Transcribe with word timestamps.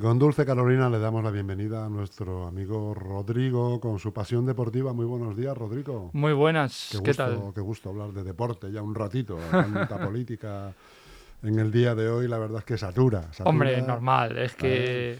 Y 0.00 0.02
con 0.02 0.18
Dulce 0.18 0.46
Carolina 0.46 0.88
le 0.88 0.98
damos 0.98 1.22
la 1.22 1.30
bienvenida 1.30 1.84
a 1.84 1.90
nuestro 1.90 2.46
amigo 2.46 2.94
Rodrigo 2.94 3.78
con 3.80 3.98
su 3.98 4.14
pasión 4.14 4.46
deportiva. 4.46 4.94
Muy 4.94 5.04
buenos 5.04 5.36
días, 5.36 5.54
Rodrigo. 5.54 6.08
Muy 6.14 6.32
buenas, 6.32 6.88
Qué, 6.90 6.98
¿qué, 7.02 7.08
gusto, 7.10 7.22
tal? 7.26 7.52
Qué 7.54 7.60
gusto 7.60 7.90
hablar 7.90 8.12
de 8.12 8.24
deporte 8.24 8.72
ya 8.72 8.80
un 8.80 8.94
ratito. 8.94 9.36
Tanta 9.50 9.98
política 10.06 10.72
en 11.42 11.58
el 11.58 11.70
día 11.70 11.94
de 11.94 12.08
hoy, 12.08 12.28
la 12.28 12.38
verdad 12.38 12.60
es 12.60 12.64
que 12.64 12.78
satura. 12.78 13.24
satura. 13.24 13.50
Hombre, 13.50 13.82
normal, 13.82 14.38
es 14.38 14.54
que 14.54 15.18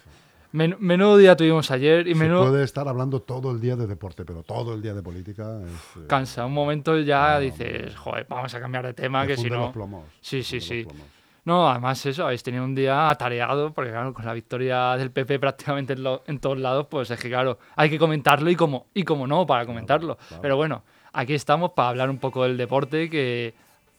men- 0.52 0.76
menudo 0.80 1.18
día 1.18 1.36
tuvimos 1.36 1.70
ayer 1.70 2.08
y 2.08 2.14
Se 2.14 2.20
menudo 2.20 2.48
puede 2.48 2.64
estar 2.64 2.88
hablando 2.88 3.20
todo 3.20 3.50
el 3.50 3.60
día 3.60 3.76
de 3.76 3.86
deporte, 3.86 4.24
pero 4.24 4.42
todo 4.44 4.72
el 4.72 4.80
día 4.80 4.94
de 4.94 5.02
política 5.02 5.60
es... 5.62 6.02
eh, 6.02 6.06
cansa. 6.06 6.46
Un 6.46 6.54
momento 6.54 6.98
ya 7.00 7.34
No, 7.34 7.40
dices, 7.40 7.94
joder, 7.96 8.24
vamos 8.30 8.54
a 8.54 8.58
cambiar 8.58 8.86
de 8.86 8.94
tema, 8.94 9.26
te 9.26 9.28
que 9.28 9.36
si 9.36 9.50
no... 9.50 9.58
los 9.60 9.72
plomos, 9.74 10.04
Sí, 10.22 10.42
sí, 10.42 10.58
sí. 10.58 10.84
los. 10.84 11.19
No, 11.50 11.68
además 11.68 12.06
eso, 12.06 12.24
habéis 12.26 12.44
tenido 12.44 12.62
un 12.62 12.76
día 12.76 13.08
atareado, 13.10 13.72
porque 13.72 13.90
claro, 13.90 14.14
con 14.14 14.24
la 14.24 14.32
victoria 14.34 14.96
del 14.96 15.10
PP 15.10 15.40
prácticamente 15.40 15.94
en, 15.94 16.02
lo- 16.04 16.22
en 16.28 16.38
todos 16.38 16.58
lados, 16.58 16.86
pues 16.88 17.10
es 17.10 17.18
que 17.18 17.28
claro, 17.28 17.58
hay 17.74 17.90
que 17.90 17.98
comentarlo 17.98 18.48
y 18.50 18.54
como, 18.54 18.86
y 18.94 19.02
como 19.02 19.26
no 19.26 19.44
para 19.46 19.66
comentarlo. 19.66 20.16
claro. 20.16 20.42
Pero 20.42 20.56
bueno, 20.56 20.82
aquí 21.12 21.34
estamos 21.34 21.72
para 21.72 21.88
hablar 21.88 22.08
un 22.08 22.18
poco 22.18 22.44
del 22.44 22.56
deporte 22.56 23.10
que 23.10 23.52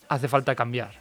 hace 0.07 0.29
falta 0.29 0.55
cambiar. 0.55 0.91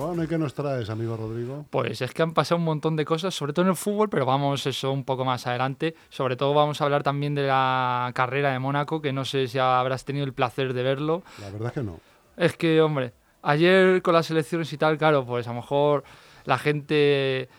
Bueno, 0.00 0.24
¿y 0.24 0.26
qué 0.26 0.38
nos 0.38 0.54
traes, 0.54 0.88
amigo 0.88 1.14
Rodrigo? 1.14 1.66
Pues 1.68 2.00
es 2.00 2.14
que 2.14 2.22
han 2.22 2.32
pasado 2.32 2.58
un 2.58 2.64
montón 2.64 2.96
de 2.96 3.04
cosas, 3.04 3.34
sobre 3.34 3.52
todo 3.52 3.66
en 3.66 3.72
el 3.72 3.76
fútbol, 3.76 4.08
pero 4.08 4.24
vamos 4.24 4.64
eso 4.64 4.92
un 4.92 5.04
poco 5.04 5.26
más 5.26 5.46
adelante. 5.46 5.94
Sobre 6.08 6.36
todo 6.36 6.54
vamos 6.54 6.80
a 6.80 6.84
hablar 6.84 7.02
también 7.02 7.34
de 7.34 7.46
la 7.46 8.10
carrera 8.14 8.50
de 8.50 8.58
Mónaco, 8.58 9.02
que 9.02 9.12
no 9.12 9.26
sé 9.26 9.46
si 9.46 9.58
habrás 9.58 10.06
tenido 10.06 10.24
el 10.24 10.32
placer 10.32 10.72
de 10.72 10.82
verlo. 10.82 11.22
La 11.38 11.50
verdad 11.50 11.66
es 11.68 11.74
que 11.74 11.82
no. 11.82 12.00
Es 12.38 12.56
que, 12.56 12.80
hombre, 12.80 13.12
ayer 13.42 14.00
con 14.00 14.14
las 14.14 14.30
elecciones 14.30 14.72
y 14.72 14.78
tal, 14.78 14.96
claro, 14.96 15.26
pues 15.26 15.46
a 15.46 15.50
lo 15.50 15.56
mejor 15.56 16.02
la 16.46 16.56
gente 16.56 17.50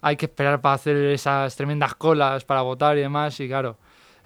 hay 0.00 0.16
que 0.16 0.26
esperar 0.26 0.60
para 0.60 0.74
hacer 0.74 0.96
esas 0.96 1.54
tremendas 1.54 1.94
colas 1.94 2.44
para 2.44 2.62
votar 2.62 2.98
y 2.98 3.02
demás, 3.02 3.38
y 3.38 3.46
claro, 3.46 3.76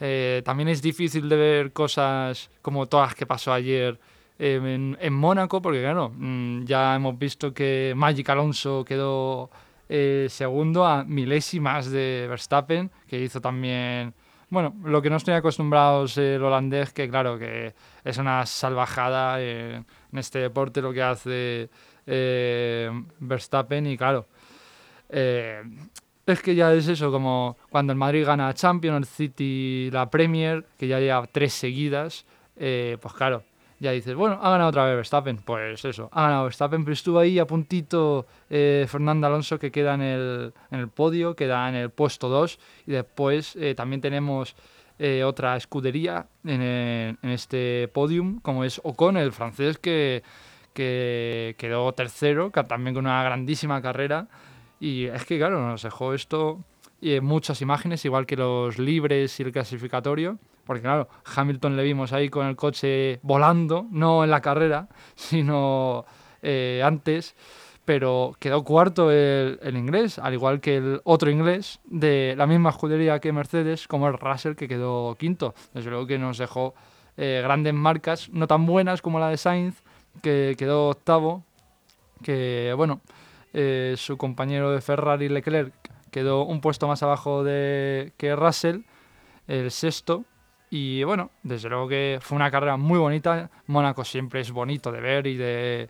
eh, 0.01 0.41
también 0.43 0.71
es 0.71 0.81
difícil 0.81 1.29
de 1.29 1.37
ver 1.37 1.73
cosas 1.75 2.49
como 2.63 2.87
todas 2.87 3.15
que 3.15 3.27
pasó 3.27 3.53
ayer 3.53 4.01
en, 4.39 4.97
en 5.01 5.13
Mónaco, 5.13 5.61
porque 5.61 5.81
claro, 5.81 6.13
mm, 6.15 6.65
ya 6.65 6.95
hemos 6.95 7.19
visto 7.19 7.53
que 7.53 7.93
Magic 7.97 8.29
Alonso 8.29 8.85
quedó 8.85 9.51
eh, 9.89 10.27
segundo 10.31 10.87
a 10.87 11.05
milésimas 11.05 11.91
de 11.91 12.27
Verstappen, 12.29 12.91
que 13.07 13.21
hizo 13.21 13.41
también, 13.41 14.15
bueno, 14.51 14.75
lo 14.85 15.03
que 15.03 15.11
no 15.11 15.17
estoy 15.17 15.35
acostumbrados 15.35 16.17
el 16.19 16.43
holandés, 16.43 16.93
que 16.93 17.09
claro, 17.09 17.39
que 17.39 17.75
es 18.05 18.19
una 18.19 18.47
salvajada 18.47 19.43
en 19.43 19.85
este 20.13 20.41
deporte 20.41 20.83
lo 20.83 20.93
que 20.93 21.03
hace 21.03 21.71
eh, 22.07 22.91
Verstappen 23.19 23.87
y 23.87 23.97
claro, 23.97 24.27
eh, 25.09 25.63
es 26.27 26.43
que 26.43 26.55
ya 26.55 26.73
es 26.75 26.87
eso, 26.89 27.11
como 27.11 27.57
cuando 27.71 27.93
el 27.93 27.99
Madrid 27.99 28.27
gana 28.27 28.53
Champions, 28.53 28.99
el 28.99 29.07
City 29.07 29.91
la 29.91 30.11
Premier, 30.11 30.67
que 30.79 30.87
ya 30.87 31.01
lleva 31.01 31.27
tres 31.27 31.55
seguidas, 31.55 32.27
eh, 32.57 32.99
pues 33.01 33.15
claro, 33.15 33.43
ya 33.81 33.93
dices, 33.93 34.15
bueno, 34.15 34.39
ha 34.43 34.51
ganado 34.51 34.71
otra 34.71 34.85
vez 34.87 34.97
Verstappen. 34.97 35.37
Pues 35.39 35.85
eso, 35.85 36.09
ha 36.13 36.23
ganado 36.23 36.45
Verstappen, 36.45 36.85
pero 36.85 36.93
estuvo 36.93 37.19
ahí 37.19 37.39
a 37.39 37.47
puntito 37.47 38.27
eh, 38.51 38.87
Fernando 38.89 39.27
Alonso 39.27 39.59
que 39.59 39.71
queda 39.71 39.95
en 39.95 40.03
el, 40.03 40.53
en 40.71 40.81
el 40.81 40.89
podio, 40.89 41.35
queda 41.37 41.69
en 41.69 41.75
el 41.77 41.91
puesto 41.91 42.29
2. 42.29 42.59
Y 42.87 42.93
después 42.93 43.55
eh, 43.57 43.75
también 43.75 44.01
tenemos 44.01 44.57
eh, 44.99 45.23
otra 45.25 45.57
escudería 45.57 46.27
en, 46.45 46.61
el- 46.61 47.19
en 47.23 47.31
este 47.31 47.89
podium, 47.93 48.41
como 48.41 48.65
es 48.65 48.81
Ocon, 48.83 49.17
el 49.17 49.33
francés 49.33 49.79
que, 49.79 50.23
que 50.75 51.55
quedó 51.59 51.93
tercero, 51.93 52.51
que 52.51 52.63
también 52.65 52.95
con 52.95 53.07
una 53.07 53.23
grandísima 53.23 53.81
carrera. 53.83 54.27
Y 54.81 55.05
es 55.07 55.25
que, 55.25 55.39
claro, 55.39 55.61
nos 55.67 55.83
dejó 55.83 56.15
esto 56.15 56.65
y 57.01 57.13
eh, 57.13 57.21
muchas 57.21 57.61
imágenes, 57.63 58.05
igual 58.05 58.27
que 58.27 58.37
los 58.37 58.79
libres 58.79 59.39
y 59.39 59.43
el 59.45 59.53
clasificatorio. 59.53 60.39
Porque, 60.69 60.83
claro, 60.83 61.09
Hamilton 61.35 61.79
le 61.79 61.83
vimos 61.83 62.13
ahí 62.13 62.29
con 62.29 62.47
el 62.47 62.55
coche 62.55 63.21
volando, 63.23 63.87
no 63.91 64.23
en 64.23 64.29
la 64.29 64.43
carrera, 64.43 64.87
sino 65.15 66.05
eh, 66.43 66.83
antes. 66.85 67.35
Pero 67.87 68.37
quedó 68.39 68.63
cuarto 68.65 69.11
el, 69.11 69.59
inglés, 69.75 70.19
al 70.19 70.35
igual 70.35 70.61
que 70.61 70.77
el 70.77 71.01
otro 71.05 71.31
inglés 71.31 71.81
de 71.87 72.35
la 72.37 72.47
misma 72.47 72.69
escudería 72.69 73.19
que 73.19 73.33
Mercedes, 73.33 73.89
como 73.89 74.09
el 74.09 74.19
Russell, 74.19 74.57
que 74.57 74.69
quedó 74.69 75.15
quinto. 75.15 75.55
Desde 75.73 75.89
luego 75.89 76.07
que 76.07 76.19
nos 76.19 76.37
dejó 76.37 76.75
eh, 77.17 77.41
grandes 77.43 77.73
marcas, 77.73 78.29
no 78.29 78.47
tan 78.47 78.67
buenas 78.67 79.01
como 79.01 79.19
la 79.19 79.31
de 79.31 79.39
Sainz, 79.39 79.83
que 80.21 80.55
quedó 80.59 80.91
octavo. 80.91 81.45
Que, 82.23 82.75
bueno, 82.77 83.01
eh, 83.55 83.95
su 83.97 84.19
compañero 84.19 84.71
de 84.71 84.83
Ferrari 84.83 85.31
Leclerc 85.31 85.73
quedó 86.11 86.45
un 86.45 86.61
puesto 86.61 86.87
más 86.87 87.03
abajo 87.03 87.43
de, 87.43 88.13
que 88.19 88.37
Russell, 88.37 88.83
el 89.47 89.71
sexto. 89.71 90.27
Y 90.71 91.03
bueno, 91.05 91.31
desde 91.43 91.69
luego 91.69 91.89
que 91.89 92.19
fue 92.21 92.37
una 92.37 92.51
carrera 92.51 92.77
muy 92.77 92.99
bonita. 92.99 93.51
Mónaco 93.67 94.05
siempre 94.05 94.41
es 94.41 94.51
bonito 94.51 94.93
de 94.93 95.01
ver 95.01 95.27
y 95.27 95.37
de. 95.37 95.89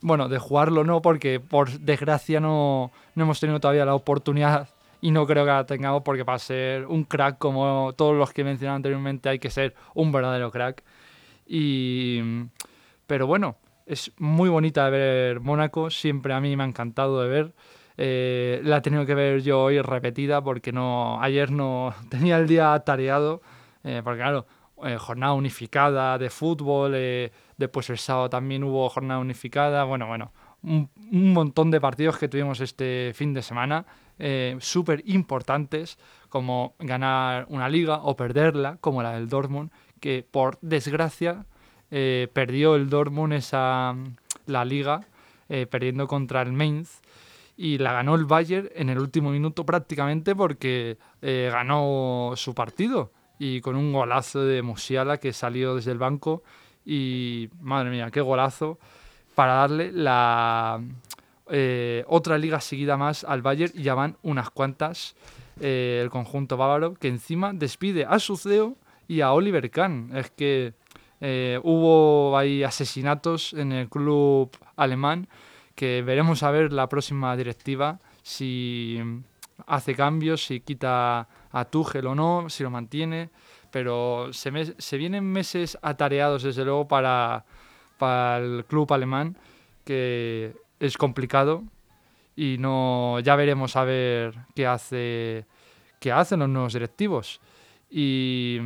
Bueno, 0.00 0.28
de 0.28 0.38
jugarlo 0.38 0.84
no, 0.84 1.02
porque 1.02 1.40
por 1.40 1.70
desgracia 1.70 2.40
no, 2.40 2.92
no 3.14 3.24
hemos 3.24 3.40
tenido 3.40 3.58
todavía 3.58 3.84
la 3.84 3.94
oportunidad 3.94 4.68
y 5.00 5.10
no 5.10 5.26
creo 5.26 5.44
que 5.44 5.50
la 5.50 5.66
tengamos, 5.66 6.02
porque 6.02 6.24
para 6.24 6.38
ser 6.38 6.86
un 6.86 7.04
crack 7.04 7.38
como 7.38 7.92
todos 7.96 8.16
los 8.16 8.32
que 8.32 8.42
he 8.42 8.44
mencionado 8.44 8.76
anteriormente 8.76 9.28
hay 9.28 9.38
que 9.38 9.50
ser 9.50 9.74
un 9.94 10.12
verdadero 10.12 10.50
crack. 10.50 10.82
Y. 11.46 12.20
Pero 13.06 13.26
bueno, 13.26 13.56
es 13.86 14.12
muy 14.18 14.48
bonita 14.50 14.84
de 14.84 14.90
ver 14.90 15.40
Mónaco, 15.40 15.90
siempre 15.90 16.34
a 16.34 16.40
mí 16.40 16.56
me 16.56 16.62
ha 16.62 16.66
encantado 16.66 17.22
de 17.22 17.28
ver. 17.28 17.54
Eh, 17.96 18.60
la 18.64 18.76
he 18.76 18.80
tenido 18.80 19.04
que 19.06 19.14
ver 19.14 19.42
yo 19.42 19.60
hoy 19.62 19.80
repetida 19.80 20.40
porque 20.42 20.70
no 20.70 21.20
ayer 21.20 21.50
no 21.50 21.94
tenía 22.10 22.38
el 22.38 22.46
día 22.46 22.74
atareado, 22.74 23.40
eh, 23.84 24.00
porque 24.04 24.20
claro, 24.20 24.46
eh, 24.84 24.96
jornada 24.96 25.32
unificada 25.32 26.18
de 26.18 26.30
fútbol, 26.30 26.92
eh, 26.94 27.32
después 27.56 27.90
el 27.90 27.98
sábado 27.98 28.30
también 28.30 28.62
hubo 28.62 28.88
jornada 28.88 29.18
unificada, 29.18 29.82
bueno, 29.82 30.06
bueno, 30.06 30.30
un, 30.62 30.88
montón 31.10 31.72
de 31.72 31.80
partidos 31.80 32.16
que 32.16 32.28
tuvimos 32.28 32.60
este 32.60 33.10
fin 33.14 33.34
de 33.34 33.42
semana, 33.42 33.86
eh, 34.20 34.56
súper 34.60 35.02
importantes, 35.06 35.98
como 36.28 36.74
ganar 36.78 37.46
una 37.48 37.68
liga 37.68 38.02
o 38.04 38.14
perderla, 38.14 38.76
como 38.80 39.02
la 39.02 39.14
del 39.14 39.28
Dortmund, 39.28 39.72
que 40.00 40.24
por 40.28 40.58
desgracia 40.60 41.46
perdió 41.90 42.76
el 42.76 42.90
Dortmund 42.90 43.32
esa 43.32 43.96
la 44.46 44.64
liga, 44.66 45.06
perdiendo 45.70 46.06
contra 46.06 46.42
el 46.42 46.52
Mainz 46.52 47.00
y 47.56 47.78
la 47.78 47.94
ganó 47.94 48.14
el 48.14 48.26
Bayern 48.26 48.68
en 48.74 48.90
el 48.90 48.98
último 48.98 49.30
minuto 49.30 49.64
prácticamente 49.64 50.36
porque 50.36 50.98
ganó 51.22 52.34
su 52.36 52.54
partido 52.54 53.10
y 53.38 53.60
con 53.60 53.76
un 53.76 53.92
golazo 53.92 54.44
de 54.44 54.62
Musiala 54.62 55.18
que 55.18 55.32
salió 55.32 55.76
desde 55.76 55.92
el 55.92 55.98
banco 55.98 56.42
y 56.84 57.48
madre 57.60 57.90
mía, 57.90 58.10
qué 58.10 58.20
golazo 58.20 58.78
para 59.34 59.54
darle 59.54 59.92
la 59.92 60.80
eh, 61.50 62.04
otra 62.08 62.38
liga 62.38 62.60
seguida 62.60 62.96
más 62.96 63.24
al 63.24 63.42
Bayern 63.42 63.72
y 63.74 63.82
ya 63.82 63.94
van 63.94 64.16
unas 64.22 64.50
cuantas 64.50 65.14
eh, 65.60 66.00
el 66.02 66.10
conjunto 66.10 66.56
bávaro 66.56 66.94
que 66.94 67.08
encima 67.08 67.52
despide 67.52 68.04
a 68.04 68.18
su 68.18 68.36
CEO 68.36 68.76
y 69.06 69.20
a 69.20 69.32
Oliver 69.32 69.70
Kahn. 69.70 70.10
Es 70.14 70.30
que 70.30 70.74
eh, 71.20 71.58
hubo 71.62 72.36
ahí 72.36 72.62
asesinatos 72.62 73.52
en 73.54 73.72
el 73.72 73.88
club 73.88 74.50
alemán 74.76 75.28
que 75.74 76.02
veremos 76.02 76.42
a 76.42 76.50
ver 76.50 76.72
la 76.72 76.88
próxima 76.88 77.36
directiva 77.36 78.00
si 78.22 79.00
hace 79.66 79.94
cambios, 79.94 80.44
si 80.44 80.60
quita 80.60 81.28
a 81.52 81.64
Tuchel 81.64 82.06
o 82.06 82.14
no, 82.14 82.48
si 82.48 82.62
lo 82.62 82.70
mantiene, 82.70 83.30
pero 83.70 84.32
se, 84.32 84.50
me- 84.50 84.74
se 84.78 84.96
vienen 84.96 85.24
meses 85.24 85.78
atareados 85.82 86.42
desde 86.42 86.64
luego 86.64 86.86
para, 86.88 87.44
para 87.98 88.38
el 88.38 88.64
club 88.66 88.92
alemán, 88.92 89.36
que 89.84 90.54
es 90.80 90.96
complicado 90.96 91.62
y 92.36 92.56
no 92.58 93.18
ya 93.20 93.34
veremos 93.36 93.74
a 93.76 93.84
ver 93.84 94.34
qué 94.54 94.66
hace 94.66 95.46
qué 96.00 96.12
hacen 96.12 96.38
los 96.40 96.48
nuevos 96.48 96.72
directivos. 96.74 97.40
Y 97.90 98.58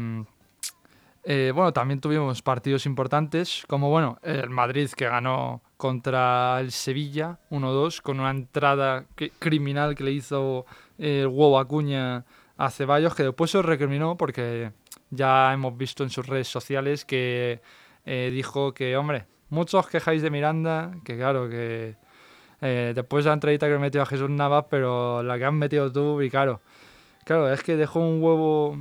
eh, 1.24 1.52
bueno, 1.54 1.72
también 1.72 2.00
tuvimos 2.00 2.42
partidos 2.42 2.84
importantes, 2.84 3.64
como 3.68 3.88
bueno, 3.90 4.18
el 4.22 4.50
Madrid 4.50 4.90
que 4.90 5.06
ganó 5.06 5.62
contra 5.76 6.58
el 6.60 6.72
Sevilla 6.72 7.38
1-2 7.50 8.02
con 8.02 8.18
una 8.20 8.30
entrada 8.30 9.04
criminal 9.38 9.94
que 9.94 10.04
le 10.04 10.12
hizo 10.12 10.66
eh, 10.98 11.22
el 11.28 11.54
Acuña 11.56 12.24
a 12.62 12.70
Ceballos, 12.70 13.16
que 13.16 13.24
después 13.24 13.50
se 13.50 13.60
recriminó 13.60 14.16
porque 14.16 14.70
ya 15.10 15.52
hemos 15.52 15.76
visto 15.76 16.04
en 16.04 16.10
sus 16.10 16.24
redes 16.24 16.46
sociales 16.46 17.04
que 17.04 17.60
eh, 18.06 18.30
dijo 18.32 18.72
que, 18.72 18.96
hombre, 18.96 19.26
muchos 19.48 19.88
quejáis 19.88 20.22
de 20.22 20.30
Miranda, 20.30 20.92
que 21.04 21.16
claro, 21.16 21.48
que 21.50 21.96
eh, 22.60 22.92
después 22.94 23.24
de 23.24 23.30
la 23.30 23.34
entradita 23.34 23.66
que 23.66 23.78
metió 23.78 24.00
a 24.00 24.06
Jesús 24.06 24.30
Navas, 24.30 24.66
pero 24.70 25.24
la 25.24 25.38
que 25.38 25.44
has 25.44 25.52
metido 25.52 25.90
tú, 25.90 26.22
y 26.22 26.30
claro, 26.30 26.60
claro, 27.24 27.52
es 27.52 27.64
que 27.64 27.76
dejó 27.76 27.98
un 27.98 28.22
huevo 28.22 28.78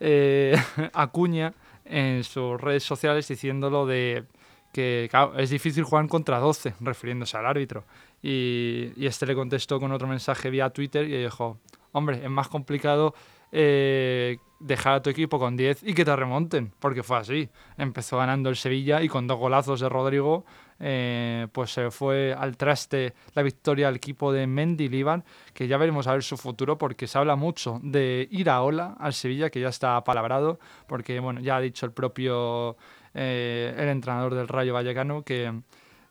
eh, 0.00 0.56
Acuña 0.94 1.52
en 1.84 2.24
sus 2.24 2.58
redes 2.58 2.82
sociales 2.82 3.28
diciéndolo 3.28 3.84
de 3.84 4.24
que 4.72 5.08
claro, 5.10 5.38
es 5.38 5.50
difícil 5.50 5.84
jugar 5.84 6.08
contra 6.08 6.38
12, 6.38 6.76
refiriéndose 6.80 7.36
al 7.36 7.44
árbitro. 7.44 7.84
Y, 8.22 8.92
y, 8.96 9.04
este 9.04 9.26
le 9.26 9.34
contestó 9.34 9.78
con 9.78 9.92
otro 9.92 10.08
mensaje 10.08 10.48
vía 10.48 10.70
Twitter 10.70 11.04
y 11.06 11.22
dijo, 11.24 11.58
hombre, 11.92 12.20
es 12.22 12.30
más 12.30 12.48
complicado 12.48 13.14
eh, 13.54 14.38
dejar 14.60 14.94
a 14.94 15.02
tu 15.02 15.10
equipo 15.10 15.38
con 15.38 15.56
10 15.56 15.82
y 15.82 15.92
que 15.92 16.04
te 16.04 16.16
remonten, 16.16 16.72
porque 16.78 17.02
fue 17.02 17.18
así. 17.18 17.50
Empezó 17.76 18.16
ganando 18.16 18.48
el 18.48 18.56
Sevilla 18.56 19.02
y 19.02 19.08
con 19.08 19.26
dos 19.26 19.38
golazos 19.38 19.80
de 19.80 19.88
Rodrigo, 19.88 20.44
eh, 20.80 21.48
pues 21.52 21.72
se 21.72 21.90
fue 21.90 22.32
al 22.32 22.56
traste 22.56 23.12
la 23.34 23.42
victoria 23.42 23.88
al 23.88 23.96
equipo 23.96 24.32
de 24.32 24.46
Mendy 24.46 24.88
Liban, 24.88 25.24
que 25.52 25.68
ya 25.68 25.76
veremos 25.76 26.06
a 26.06 26.12
ver 26.12 26.22
su 26.22 26.36
futuro, 26.38 26.78
porque 26.78 27.06
se 27.06 27.18
habla 27.18 27.36
mucho 27.36 27.78
de 27.82 28.26
ir 28.30 28.48
a 28.48 28.62
Ola 28.62 28.96
al 28.98 29.12
Sevilla, 29.12 29.50
que 29.50 29.60
ya 29.60 29.68
está 29.68 30.02
palabrado, 30.02 30.58
porque 30.86 31.20
bueno, 31.20 31.40
ya 31.40 31.56
ha 31.56 31.60
dicho 31.60 31.84
el 31.84 31.92
propio 31.92 32.76
eh, 33.12 33.74
el 33.76 33.88
entrenador 33.88 34.34
del 34.34 34.48
Rayo 34.48 34.72
Vallecano 34.72 35.22
que 35.22 35.52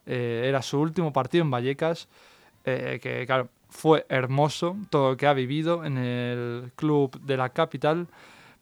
era 0.05 0.61
su 0.61 0.79
último 0.79 1.13
partido 1.13 1.43
en 1.43 1.51
Vallecas, 1.51 2.09
que 2.63 3.23
claro, 3.25 3.49
fue 3.71 4.05
hermoso 4.09 4.77
todo 4.91 5.11
lo 5.11 5.17
que 5.17 5.25
ha 5.25 5.33
vivido 5.33 5.83
en 5.83 5.97
el 5.97 6.71
club 6.75 7.19
de 7.21 7.37
la 7.37 7.49
capital 7.49 8.07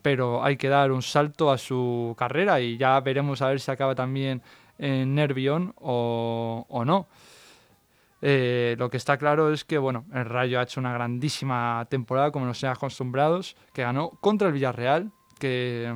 pero 0.02 0.44
hay 0.44 0.58
que 0.58 0.70
dar 0.70 0.92
un 0.92 1.02
salto 1.02 1.52
a 1.52 1.58
su 1.58 2.16
carrera 2.18 2.60
y 2.60 2.78
ya 2.78 3.00
veremos 3.02 3.42
a 3.42 3.50
ver 3.50 3.60
si 3.60 3.70
acaba 3.72 3.96
también 3.96 4.42
en 4.78 5.14
Nervión 5.14 5.74
o, 5.78 6.66
o 6.70 6.86
no. 6.86 7.08
Eh, 8.22 8.76
lo 8.78 8.90
que 8.90 8.98
está 8.98 9.18
claro 9.18 9.54
es 9.54 9.64
que 9.64 9.78
bueno, 9.78 10.06
el 10.14 10.26
Rayo 10.26 10.60
ha 10.60 10.64
hecho 10.64 10.80
una 10.80 10.94
grandísima 10.94 11.86
temporada, 11.90 12.32
como 12.32 12.46
nos 12.46 12.62
hemos 12.64 12.78
acostumbrados, 12.78 13.56
que 13.74 13.82
ganó 13.82 14.10
contra 14.22 14.48
el 14.48 14.54
Villarreal, 14.54 15.12
que 15.38 15.94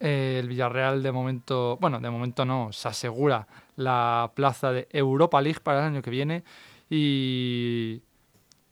eh, 0.00 0.38
el 0.40 0.48
Villarreal 0.48 1.02
de 1.02 1.12
momento, 1.12 1.78
bueno, 1.80 2.00
de 2.00 2.10
momento 2.10 2.44
no, 2.44 2.70
se 2.72 2.88
asegura 2.88 3.46
la 3.76 4.32
plaza 4.34 4.72
de 4.72 4.88
Europa 4.90 5.40
League 5.40 5.60
para 5.62 5.80
el 5.80 5.86
año 5.86 6.02
que 6.02 6.10
viene 6.10 6.44
y, 6.88 8.02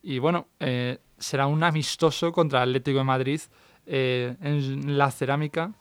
y 0.04 0.18
bueno, 0.18 0.48
eh, 0.60 0.98
será 1.18 1.46
un 1.46 1.62
amistoso 1.64 2.30
contra 2.30 2.62
Atlético 2.62 2.98
de 2.98 3.04
Madrid 3.04 3.40
eh, 3.86 4.36
en 4.42 4.98
la 4.98 5.10
cerámica 5.10 5.72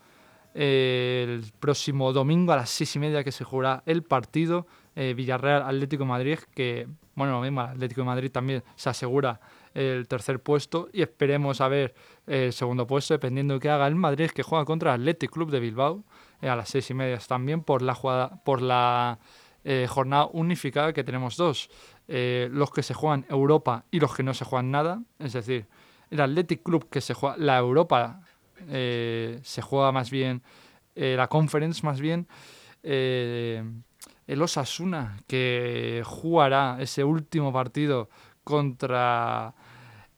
eh, 0.55 1.25
el 1.27 1.51
próximo 1.59 2.13
domingo 2.13 2.53
a 2.53 2.55
las 2.55 2.69
seis 2.69 2.95
y 2.95 2.99
media 2.99 3.23
que 3.23 3.31
se 3.33 3.43
jugará 3.43 3.83
el 3.85 4.03
partido 4.03 4.65
Villarreal 4.95 5.63
Atlético 5.63 6.03
de 6.03 6.09
Madrid 6.09 6.39
que 6.53 6.87
bueno 7.15 7.33
lo 7.33 7.41
mismo 7.41 7.61
Atlético 7.61 8.01
de 8.01 8.05
Madrid 8.05 8.31
también 8.31 8.63
se 8.75 8.89
asegura 8.89 9.41
el 9.73 10.07
tercer 10.07 10.39
puesto 10.39 10.87
y 10.93 11.01
esperemos 11.01 11.59
a 11.61 11.67
ver 11.67 11.95
el 12.27 12.53
segundo 12.53 12.85
puesto 12.85 13.15
dependiendo 13.15 13.55
de 13.55 13.59
que 13.59 13.69
haga 13.69 13.87
el 13.87 13.95
Madrid 13.95 14.29
que 14.29 14.43
juega 14.43 14.65
contra 14.65 14.93
el 14.93 15.01
Athletic 15.01 15.31
Club 15.31 15.49
de 15.49 15.59
Bilbao 15.59 16.03
a 16.41 16.55
las 16.55 16.69
seis 16.69 16.87
y 16.91 16.93
media 16.93 17.17
también 17.17 17.63
por 17.63 17.81
la 17.81 17.95
jugada 17.95 18.43
por 18.43 18.61
la 18.61 19.17
jornada 19.87 20.29
unificada 20.31 20.93
que 20.93 21.03
tenemos 21.03 21.35
dos 21.35 21.71
los 22.07 22.71
que 22.71 22.83
se 22.83 22.93
juegan 22.93 23.25
Europa 23.29 23.85
y 23.91 23.99
los 23.99 24.15
que 24.15 24.23
no 24.23 24.33
se 24.33 24.45
juegan 24.45 24.71
nada. 24.71 25.01
Es 25.19 25.33
decir 25.33 25.67
el 26.13 26.21
Athletic 26.21 26.61
Club 26.61 26.89
que 26.89 27.01
se 27.01 27.15
juega, 27.15 27.35
la 27.37 27.57
Europa 27.57 28.21
eh, 28.69 29.39
se 29.41 29.63
juega 29.63 29.91
más 29.91 30.11
bien, 30.11 30.43
eh, 30.95 31.15
la 31.17 31.27
Conference 31.27 31.83
más 31.83 31.99
bien, 31.99 32.27
eh, 32.83 33.63
el 34.27 34.41
Osasuna 34.41 35.17
que 35.25 36.03
jugará 36.05 36.77
ese 36.79 37.03
último 37.03 37.51
partido 37.51 38.09
contra 38.43 39.55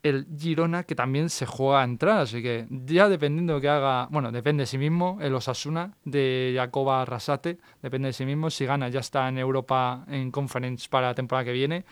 el 0.06 0.28
Girona 0.38 0.84
que 0.84 0.94
también 0.94 1.32
se 1.32 1.48
juega 1.48 1.82
a 1.82 1.84
entrar, 1.84 2.20
así 2.20 2.44
que 2.44 2.68
ya 2.70 3.10
dependiendo 3.10 3.56
de 3.56 3.62
que 3.62 3.70
haga, 3.70 4.08
bueno, 4.12 4.32
depende 4.32 4.62
de 4.62 4.68
sí 4.68 4.78
mismo, 4.78 5.18
el 5.20 5.34
Osasuna 5.34 5.96
de 6.04 6.54
Jacoba 6.56 7.02
Arrasate, 7.02 7.58
depende 7.82 8.10
de 8.10 8.14
sí 8.14 8.24
mismo, 8.24 8.52
si 8.52 8.68
gana 8.68 8.88
ya 8.90 9.00
está 9.00 9.28
en 9.28 9.40
Europa 9.40 10.06
en 10.08 10.30
Conference 10.30 10.88
para 10.88 11.08
la 11.08 11.16
temporada 11.16 11.46
que 11.46 11.54
viene, 11.54 11.86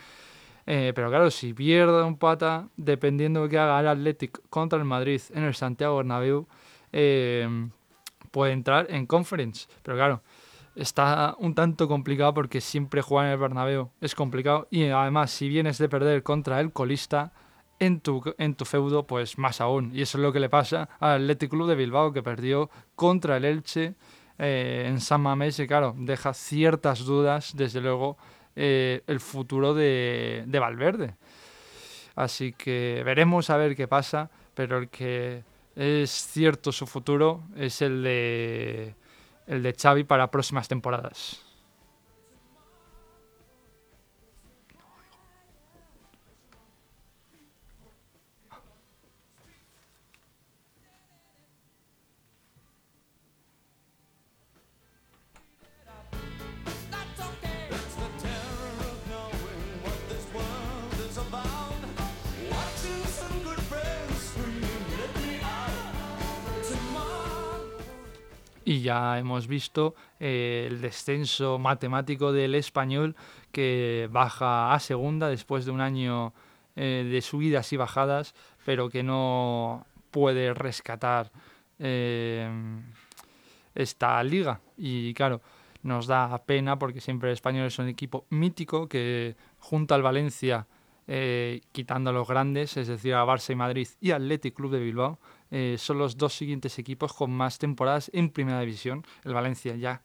eh, 0.67 0.91
pero 0.93 1.09
claro, 1.09 1.31
si 1.31 1.55
pierde 1.55 2.03
un 2.03 2.17
pata, 2.17 2.67
dependiendo 2.77 3.41
de 3.43 3.49
que 3.49 3.57
haga 3.57 3.79
el 3.79 3.87
Athletic 3.87 4.41
contra 4.47 4.77
el 4.77 4.85
Madrid 4.85 5.21
en 5.33 5.43
el 5.45 5.55
Santiago 5.55 5.97
Bernabéu, 5.97 6.47
eh, 6.91 7.47
puede 8.29 8.53
entrar 8.53 8.85
en 8.91 9.07
Conference. 9.07 9.67
Pero 9.81 9.97
claro, 9.97 10.21
está 10.75 11.35
un 11.39 11.55
tanto 11.55 11.87
complicado 11.87 12.35
porque 12.35 12.61
siempre 12.61 13.01
jugar 13.01 13.25
en 13.25 13.31
el 13.31 13.39
Bernabéu 13.39 13.89
es 14.01 14.13
complicado 14.13 14.67
y 14.69 14.85
además 14.85 15.31
si 15.31 15.49
vienes 15.49 15.79
de 15.79 15.89
perder 15.89 16.21
contra 16.21 16.59
el 16.59 16.71
colista 16.71 17.33
en 17.85 17.99
tu, 17.99 18.23
en 18.37 18.55
tu 18.55 18.65
feudo, 18.65 19.05
pues 19.05 19.37
más 19.37 19.61
aún. 19.61 19.91
Y 19.93 20.01
eso 20.01 20.17
es 20.17 20.21
lo 20.21 20.31
que 20.31 20.39
le 20.39 20.49
pasa 20.49 20.89
al 20.99 21.23
Athletic 21.23 21.49
Club 21.49 21.67
de 21.67 21.75
Bilbao 21.75 22.13
que 22.13 22.23
perdió 22.23 22.69
contra 22.95 23.37
el 23.37 23.45
Elche 23.45 23.95
eh, 24.39 24.85
en 24.87 24.99
San 24.99 25.21
Mamés 25.21 25.59
y 25.59 25.67
claro, 25.67 25.93
deja 25.97 26.33
ciertas 26.33 26.99
dudas, 27.05 27.53
desde 27.55 27.81
luego, 27.81 28.17
eh, 28.55 29.01
el 29.07 29.19
futuro 29.19 29.73
de, 29.73 30.43
de, 30.47 30.59
Valverde. 30.59 31.15
Así 32.15 32.53
que 32.53 33.01
veremos 33.05 33.49
a 33.49 33.57
ver 33.57 33.75
qué 33.75 33.87
pasa, 33.87 34.29
pero 34.53 34.77
el 34.77 34.89
que 34.89 35.43
es 35.75 36.11
cierto 36.11 36.71
su 36.71 36.85
futuro 36.87 37.43
es 37.55 37.81
el 37.81 38.03
de, 38.03 38.95
el 39.47 39.63
de 39.63 39.73
Xavi 39.73 40.03
para 40.03 40.31
próximas 40.31 40.67
temporadas. 40.67 41.52
Y 68.65 68.81
ya 68.81 69.19
hemos 69.19 69.47
visto 69.47 69.95
eh, 70.19 70.67
el 70.69 70.81
descenso 70.81 71.59
matemático 71.59 72.31
del 72.31 72.55
español 72.55 73.15
que 73.51 74.07
baja 74.11 74.73
a 74.73 74.79
segunda 74.79 75.27
después 75.29 75.65
de 75.65 75.71
un 75.71 75.81
año 75.81 76.33
eh, 76.75 77.07
de 77.09 77.21
subidas 77.21 77.71
y 77.73 77.77
bajadas, 77.77 78.33
pero 78.65 78.89
que 78.89 79.03
no 79.03 79.85
puede 80.11 80.53
rescatar 80.53 81.31
eh, 81.79 82.49
esta 83.75 84.23
liga. 84.23 84.61
Y 84.77 85.13
claro, 85.13 85.41
nos 85.83 86.07
da 86.07 86.37
pena 86.45 86.79
porque 86.79 87.01
siempre 87.01 87.29
el 87.29 87.33
español 87.33 87.67
es 87.67 87.77
un 87.79 87.87
equipo 87.87 88.25
mítico 88.29 88.87
que 88.87 89.35
junto 89.59 89.93
al 89.93 90.01
Valencia, 90.01 90.67
quitando 91.05 92.09
a 92.09 92.13
los 92.13 92.27
grandes, 92.27 92.77
es 92.77 92.87
decir, 92.87 93.13
a 93.13 93.25
Barça 93.25 93.51
y 93.51 93.55
Madrid 93.55 93.87
y 93.99 94.11
Athletic 94.11 94.55
Club 94.55 94.71
de 94.71 94.79
Bilbao, 94.79 95.19
eh, 95.55 95.75
son 95.77 95.99
los 95.99 96.17
dos 96.17 96.33
siguientes 96.33 96.79
equipos 96.79 97.13
con 97.13 97.29
más 97.29 97.59
temporadas 97.59 98.09
en 98.11 98.31
Primera 98.31 98.59
División. 98.61 99.05
El 99.23 99.35
Valencia 99.35 99.75
ya, 99.75 100.01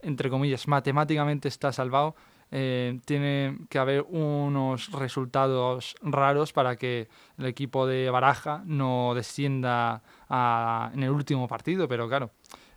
entre 0.00 0.30
comillas, 0.30 0.66
matemáticamente 0.68 1.48
está 1.48 1.70
salvado. 1.70 2.16
Eh, 2.50 2.98
tiene 3.04 3.58
que 3.68 3.78
haber 3.78 4.06
unos 4.08 4.90
resultados 4.92 5.96
raros 6.00 6.54
para 6.54 6.76
que 6.76 7.08
el 7.36 7.44
equipo 7.44 7.86
de 7.86 8.08
Baraja 8.08 8.62
no 8.64 9.12
descienda 9.14 10.02
en 10.30 11.02
el 11.02 11.10
último 11.10 11.46
partido, 11.46 11.86
pero 11.88 12.08
claro, 12.08 12.30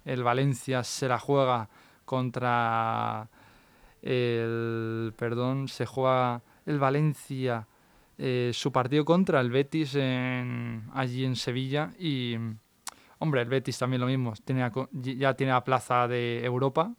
el 0.03 0.21
Valencia 0.21 0.83
se 0.83 1.07
la 1.07 1.19
juega 1.19 1.69
contra 2.03 3.29
el 4.01 5.13
perdón, 5.15 5.69
se 5.69 5.85
juega 5.85 6.41
el 6.69 6.79
Valencia 6.79 7.67
eh, 8.17 8.51
su 8.53 8.71
partido 8.71 9.03
contra 9.03 9.41
el 9.41 9.49
Betis 9.49 9.95
allí 9.95 11.25
en 11.25 11.35
Sevilla 11.35 11.91
y, 11.97 12.35
hombre, 13.17 13.41
el 13.41 13.49
Betis 13.49 13.77
también 13.77 14.01
lo 14.01 14.07
mismo, 14.07 14.33
tiene, 14.45 14.69
ya 14.91 15.33
tiene 15.33 15.53
la 15.53 15.63
plaza 15.63 16.07
de 16.07 16.43
Europa 16.45 16.93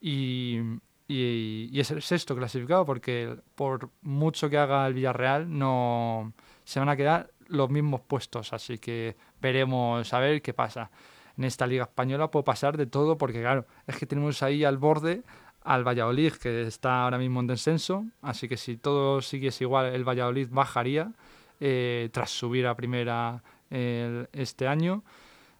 y, 0.00 0.58
y, 1.08 1.80
es 1.80 1.90
el 1.90 2.02
sexto 2.02 2.36
clasificado 2.36 2.84
porque 2.84 3.36
por 3.54 3.90
mucho 4.02 4.48
que 4.48 4.58
haga 4.58 4.86
el 4.86 4.94
Villarreal 4.94 5.58
no 5.58 6.32
se 6.64 6.78
van 6.78 6.88
a 6.88 6.96
quedar 6.96 7.30
los 7.48 7.68
mismos 7.68 8.02
puestos, 8.02 8.52
así 8.52 8.78
que 8.78 9.16
veremos 9.40 10.12
a 10.12 10.20
ver 10.20 10.40
qué 10.40 10.54
pasa. 10.54 10.90
En 11.36 11.44
esta 11.44 11.66
liga 11.66 11.84
española 11.84 12.30
puede 12.30 12.44
pasar 12.44 12.76
de 12.76 12.86
todo 12.86 13.16
porque 13.18 13.40
claro, 13.40 13.66
es 13.86 13.96
que 13.96 14.06
tenemos 14.06 14.42
ahí 14.42 14.62
al 14.62 14.76
borde 14.78 15.22
al 15.62 15.86
Valladolid, 15.86 16.32
que 16.34 16.62
está 16.62 17.04
ahora 17.04 17.18
mismo 17.18 17.40
en 17.40 17.46
descenso, 17.46 18.04
así 18.22 18.48
que 18.48 18.56
si 18.56 18.76
todo 18.76 19.20
siguiese 19.20 19.64
igual, 19.64 19.94
el 19.94 20.08
Valladolid 20.08 20.48
bajaría 20.50 21.12
eh, 21.60 22.08
tras 22.12 22.30
subir 22.30 22.66
a 22.66 22.74
primera 22.74 23.42
este 23.70 24.66
año. 24.66 25.04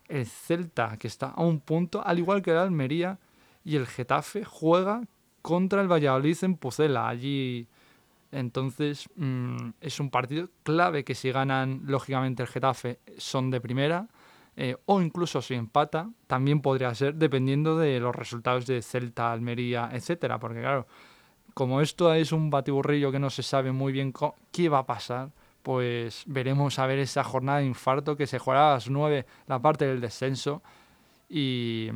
El 0.09 0.27
Celta, 0.27 0.97
que 0.97 1.07
está 1.07 1.29
a 1.29 1.43
un 1.43 1.61
punto, 1.61 2.05
al 2.05 2.19
igual 2.19 2.43
que 2.43 2.51
el 2.51 2.57
Almería, 2.57 3.21
y 3.65 3.77
el 3.77 3.87
Getafe 3.87 4.45
juega 4.45 5.03
contra 5.43 5.81
el 5.81 5.89
Valladolid 5.89 6.37
en 6.43 6.57
Pucela. 6.57 7.09
Allí, 7.09 7.69
entonces, 8.33 9.09
mm, 9.17 9.71
es 9.81 10.01
un 10.01 10.11
partido 10.11 10.49
clave 10.63 11.05
que 11.05 11.15
si 11.15 11.31
ganan, 11.31 11.83
lógicamente, 11.85 12.43
el 12.43 12.49
Getafe 12.49 12.99
son 13.19 13.51
de 13.51 13.61
primera. 13.61 14.09
Eh, 14.57 14.77
o 14.87 15.01
incluso 15.01 15.43
si 15.43 15.55
empata, 15.55 16.11
también 16.27 16.61
podría 16.61 16.95
ser 16.95 17.15
dependiendo 17.15 17.79
de 17.79 18.01
los 18.01 18.15
resultados 18.15 18.67
de 18.67 18.83
Celta, 18.83 19.33
Almería, 19.33 19.91
etcétera, 19.93 20.39
porque 20.39 20.61
claro, 20.61 20.87
como 21.55 21.81
esto 21.81 22.13
es 22.15 22.33
un 22.33 22.51
batiburrillo 22.51 23.13
que 23.13 23.19
no 23.19 23.31
se 23.31 23.43
sabe 23.43 23.73
muy 23.73 23.93
bien 23.93 24.13
qué 24.53 24.69
va 24.69 24.79
a 24.79 24.87
pasar, 24.87 25.31
pues 25.63 26.25
veremos 26.27 26.79
a 26.79 26.87
ver 26.87 26.99
esa 26.99 27.25
jornada 27.25 27.59
de 27.59 27.67
infarto 27.67 28.17
que 28.17 28.27
se 28.27 28.39
jugará 28.39 28.71
a 28.71 28.75
las 28.75 28.89
9 28.89 29.27
la 29.47 29.61
parte 29.61 29.87
del 29.87 30.01
descenso 30.01 30.63
y 31.29 31.91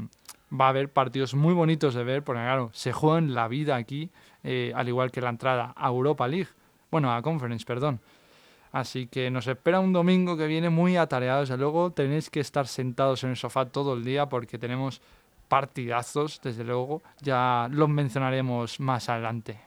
va 0.53 0.67
a 0.67 0.69
haber 0.69 0.93
partidos 0.93 1.35
muy 1.35 1.55
bonitos 1.55 1.95
de 1.95 2.05
ver, 2.05 2.23
porque 2.23 2.43
claro, 2.43 2.71
se 2.73 2.93
juegan 2.93 3.35
la 3.35 3.49
vida 3.49 3.77
aquí, 3.77 4.11
eh, 4.43 4.73
al 4.75 4.89
igual 4.89 5.11
que 5.11 5.21
la 5.21 5.31
entrada 5.31 5.73
a 5.77 5.89
Europa 5.89 6.29
League, 6.29 6.49
bueno, 6.91 7.13
a 7.13 7.21
Conference, 7.23 7.65
perdón. 7.65 8.01
Así 8.75 9.07
que 9.07 9.31
nos 9.31 9.47
espera 9.47 9.79
un 9.79 9.93
domingo 9.93 10.37
que 10.37 10.49
viene 10.49 10.69
muy 10.69 10.97
atareado. 10.97 11.43
Desde 11.43 11.57
luego 11.57 11.93
tenéis 11.93 12.29
que 12.29 12.41
estar 12.41 12.67
sentados 12.67 13.23
en 13.23 13.31
el 13.31 13.37
sofá 13.37 13.67
todo 13.67 13.95
el 13.95 14.03
día 14.03 14.29
porque 14.29 14.59
tenemos 14.59 15.01
partidazos, 15.47 16.41
desde 16.43 16.65
luego. 16.65 17.01
Ya 17.21 17.69
los 17.71 17.89
mencionaremos 17.89 18.81
más 18.81 19.09
adelante. 19.09 19.61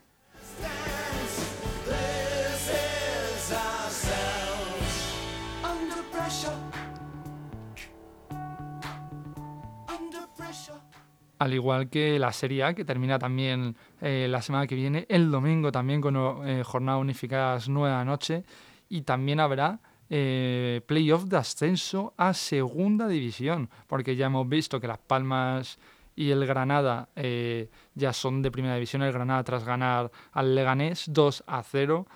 al 11.40 11.54
igual 11.54 11.88
que 11.88 12.18
la 12.18 12.34
Serie 12.34 12.64
A, 12.64 12.74
que 12.74 12.84
termina 12.84 13.20
también 13.20 13.76
eh, 14.02 14.28
la 14.28 14.42
semana 14.42 14.66
que 14.66 14.74
viene, 14.74 15.06
el 15.08 15.30
domingo 15.30 15.72
también 15.72 16.02
con 16.02 16.16
eh, 16.48 16.64
jornada 16.64 16.98
unificada 16.98 17.52
a 17.52 17.54
las 17.54 17.70
9 17.70 17.90
de 17.90 17.96
la 17.96 18.06
noche, 18.06 18.44
y 18.90 19.02
también 19.02 19.40
habrá 19.40 19.80
eh, 20.10 20.82
playoff 20.86 21.26
de 21.26 21.38
ascenso 21.38 22.14
a 22.18 22.34
segunda 22.34 23.08
división, 23.08 23.70
porque 23.88 24.16
ya 24.16 24.28
hemos 24.28 24.48
visto 24.48 24.80
que 24.80 24.88
Las 24.88 25.00
Palmas 25.00 25.80
y 26.16 26.32
el 26.32 26.46
Granada 26.46 27.10
eh, 27.16 27.70
ya 27.96 28.14
son 28.14 28.42
de 28.42 28.52
primera 28.52 28.76
división, 28.76 29.02
el 29.04 29.12
Granada 29.12 29.44
tras 29.44 29.66
ganar 29.66 30.12
al 30.32 30.56
Leganés 30.56 31.06
2 31.08 31.44
a 31.48 31.64
0, 31.64 32.08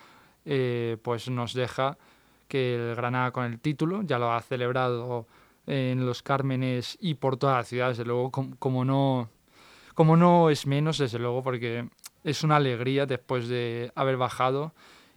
pues 1.04 1.30
nos 1.30 1.54
deja 1.54 1.98
que 2.48 2.76
el 2.76 2.96
Granada 2.96 3.32
con 3.32 3.46
el 3.46 3.60
título 3.60 4.02
ya 4.02 4.18
lo 4.18 4.34
ha 4.34 4.42
celebrado 4.42 5.28
en 5.68 6.06
los 6.06 6.24
Cármenes 6.24 6.98
y 7.00 7.16
por 7.16 7.38
toda 7.38 7.58
la 7.58 7.64
ciudad, 7.64 7.90
desde 7.90 8.06
luego, 8.06 8.32
como, 8.32 8.84
no, 8.84 9.30
como 9.94 10.18
no 10.18 10.50
es 10.50 10.66
menos, 10.68 10.98
desde 10.98 11.20
luego, 11.20 11.44
porque 11.44 11.88
es 12.24 12.44
una 12.44 12.58
alegría 12.58 13.06
después 13.06 13.48
de 13.48 13.92
haber 13.96 14.18
bajado 14.18 14.74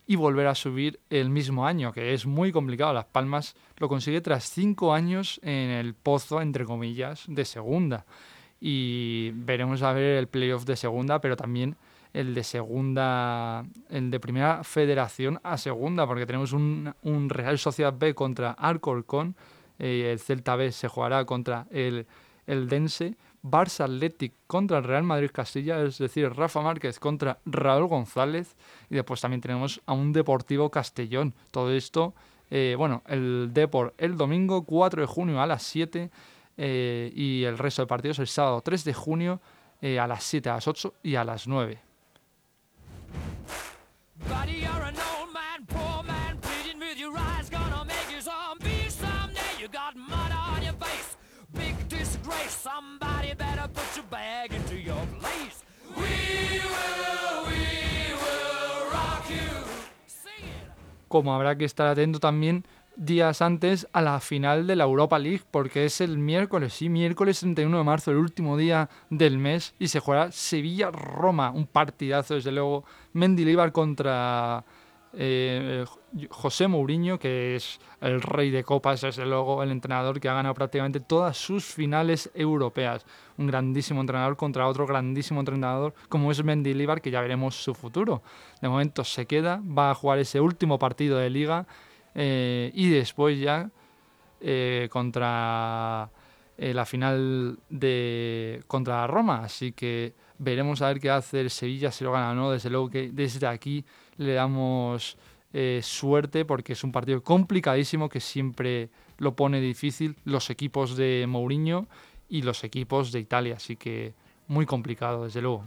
y 0.07 0.17
volver 0.17 0.47
a 0.47 0.55
subir 0.55 1.01
el 1.11 1.31
mismo 1.31 1.67
año, 1.67 1.93
que 1.93 2.13
es 2.13 2.27
muy 2.27 2.53
complicado. 2.53 2.93
Las 2.93 3.07
Palmas 3.07 3.57
lo 3.79 3.89
consigue 3.89 4.21
tras 4.21 4.45
cinco 4.51 4.93
años 4.93 5.41
en 5.43 5.71
el 5.71 5.95
pozo, 5.95 6.41
entre 6.41 6.65
comillas, 6.65 7.25
de 7.27 7.45
segunda. 7.45 8.05
Y 8.61 9.31
veremos 9.35 9.83
a 9.83 9.93
ver 9.93 10.19
el 10.19 10.29
playoff 10.29 10.65
de 10.65 10.77
segunda, 10.77 11.21
pero 11.21 11.37
también 11.37 11.77
el 12.13 12.35
de 12.35 12.45
segunda, 12.45 13.65
el 13.91 14.11
de 14.11 14.21
primera 14.21 14.63
federación 14.63 15.41
a 15.43 15.59
segunda, 15.59 16.07
porque 16.07 16.27
tenemos 16.27 16.53
un, 16.53 16.95
un 17.03 17.29
Real 17.29 17.59
Sociedad 17.59 17.95
B 17.97 18.15
contra 18.15 18.53
Alcorcón 18.53 19.35
eh, 19.79 20.11
el 20.13 20.19
Celta 20.21 20.57
B 20.57 20.73
se 20.73 20.89
jugará 20.89 21.25
contra 21.25 21.67
el, 21.71 22.07
el 22.47 22.69
Dense, 22.69 23.17
Barça 23.45 23.85
Athletic 23.85 24.33
contra 24.47 24.79
el 24.79 24.85
Real 24.85 25.03
Madrid 25.03 25.31
Castilla, 25.31 25.83
es 25.83 25.99
decir, 25.99 26.31
Rafa 26.31 26.63
Márquez 26.63 26.99
contra 26.99 27.39
Raúl 27.45 27.89
González, 27.89 28.57
y 28.89 28.95
después 28.95 29.21
también 29.21 29.43
tenemos 29.43 29.83
a 29.85 29.93
un 29.93 30.15
Deportivo 30.15 30.71
Castellón. 30.71 31.35
Todo 31.51 31.71
esto, 31.71 32.15
eh, 32.51 32.75
bueno, 32.79 33.03
el 33.07 33.51
Deport 33.53 33.95
el 33.99 34.17
domingo 34.17 34.65
4 34.65 35.03
de 35.03 35.07
junio 35.07 35.43
a 35.43 35.47
las 35.47 35.63
7 35.63 36.11
eh, 36.57 37.13
y 37.15 37.45
el 37.45 37.59
resto 37.59 37.83
de 37.83 37.87
partidos 37.87 38.19
el 38.19 38.29
sábado 38.29 38.63
3 38.63 38.85
de 38.85 38.95
junio 38.95 39.41
a 40.01 40.07
las 40.07 40.25
7, 40.25 40.49
a 40.49 40.55
las 40.55 40.67
8 40.67 40.95
y 41.03 41.17
a 41.17 41.25
las 41.25 41.47
9. 41.47 41.79
Como 61.09 61.33
habrá 61.33 61.57
que 61.57 61.65
estar 61.65 61.87
atento 61.87 62.19
también 62.19 62.65
días 62.97 63.43
antes 63.43 63.87
a 63.93 64.03
la 64.03 64.21
final 64.21 64.67
de 64.67 64.77
la 64.77 64.85
Europa 64.85 65.19
League, 65.19 65.43
porque 65.51 65.85
es 65.85 66.01
el 66.01 66.19
miércoles, 66.19 66.75
sí, 66.75 66.89
miércoles 66.89 67.41
31 67.41 67.79
de 67.79 67.85
marzo, 67.85 68.11
el 68.11 68.19
último 68.19 68.57
día 68.57 68.89
del 69.11 69.39
mes, 69.39 69.75
y 69.79 69.89
se 69.89 70.01
juega 70.01 70.33
Sevilla-Roma, 70.33 71.51
un 71.51 71.67
partidazo, 71.67 72.35
desde 72.35 72.53
luego, 72.53 72.85
Mendilibar 73.13 73.73
contra 73.73 74.65
eh, 75.17 75.85
José 76.31 76.69
Mourinho, 76.69 77.19
que 77.19 77.57
es 77.57 77.81
el 78.01 78.21
rey 78.21 78.51
de 78.51 78.65
copas, 78.65 79.01
desde 79.01 79.25
luego 79.27 79.63
el 79.63 79.71
entrenador 79.71 80.21
que 80.21 80.29
ha 80.29 80.35
ganado 80.35 80.55
prácticamente 80.55 81.01
todas 81.01 81.37
sus 81.37 81.65
finales 81.65 82.31
europeas. 82.35 83.05
Un 83.39 83.47
grandísimo 83.47 84.01
entrenador 84.01 84.37
contra 84.37 84.67
otro 84.67 84.87
grandísimo 84.87 85.41
entrenador 85.41 85.95
como 86.09 86.31
es 86.31 86.43
Mendilibar, 86.43 87.01
que 87.01 87.11
ya 87.11 87.21
veremos 87.21 87.55
su 87.55 87.75
futuro. 87.75 88.23
De 88.61 88.69
momento 88.69 89.05
se 89.05 89.27
queda, 89.27 89.61
va 89.67 89.91
a 89.91 89.95
jugar 89.95 90.19
ese 90.19 90.41
último 90.41 90.79
partido 90.79 91.19
de 91.19 91.31
liga 91.31 91.67
eh, 92.15 92.71
y 92.75 92.91
después 92.91 93.39
ya 93.39 93.71
eh, 94.41 94.89
contra 94.91 96.11
la 96.57 96.87
final 96.87 97.59
de 97.69 98.63
contra 98.67 99.07
Roma. 99.07 99.43
Así 99.45 99.73
que 99.73 100.15
veremos 100.39 100.83
a 100.83 100.89
ver 100.89 101.01
qué 101.01 101.11
hace 101.11 101.41
el 101.41 101.51
Sevilla, 101.51 101.91
si 101.91 102.05
lo 102.05 102.13
gana 102.13 102.31
o 102.31 102.35
no. 102.35 102.51
Desde 102.51 102.71
luego 102.71 102.91
que 102.91 103.11
desde 103.13 103.47
aquí 103.47 103.85
le 104.17 104.35
damos 104.35 105.17
eh, 105.53 105.81
suerte 105.83 106.45
porque 106.45 106.73
es 106.73 106.85
un 106.85 106.93
partido 106.93 107.23
complicadísimo 107.23 108.09
que 108.09 108.21
siempre 108.21 108.91
lo 109.19 109.37
pone 109.37 109.61
difícil 109.61 110.17
los 110.25 110.51
equipos 110.51 110.97
de 110.97 111.27
Mourinho 111.29 111.87
y 112.29 112.43
los 112.43 112.65
equipos 112.65 113.13
de 113.13 113.21
Italia, 113.21 113.55
así 113.57 113.77
que 113.77 114.15
muy 114.49 114.67
complicado 114.67 115.25
desde 115.25 115.41
luego. 115.43 115.65